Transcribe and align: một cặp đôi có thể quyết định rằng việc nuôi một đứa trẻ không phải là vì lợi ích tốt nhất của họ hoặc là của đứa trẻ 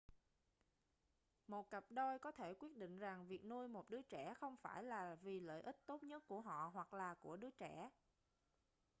một 1.47 1.69
cặp 1.69 1.83
đôi 1.91 2.19
có 2.19 2.31
thể 2.31 2.53
quyết 2.53 2.77
định 2.77 2.97
rằng 2.99 3.27
việc 3.27 3.45
nuôi 3.45 3.67
một 3.67 3.89
đứa 3.89 4.01
trẻ 4.01 4.33
không 4.33 4.57
phải 4.57 4.83
là 4.83 5.15
vì 5.21 5.39
lợi 5.39 5.61
ích 5.61 5.85
tốt 5.85 6.03
nhất 6.03 6.23
của 6.27 6.41
họ 6.41 6.71
hoặc 6.73 6.93
là 6.93 7.13
của 7.13 7.37
đứa 7.37 7.49
trẻ 7.51 7.89